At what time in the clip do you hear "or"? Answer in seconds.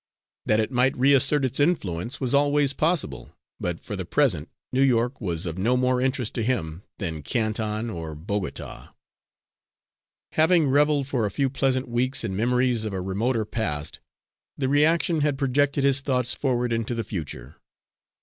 7.91-8.15